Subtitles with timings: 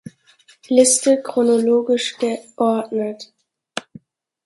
[0.71, 2.17] Liste chronologisch
[2.57, 3.31] geordnet